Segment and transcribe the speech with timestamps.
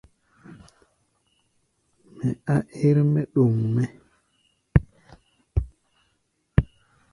[2.15, 3.87] Mɛ á ɛ́r-mɛ́ ɗoŋ mɛ́.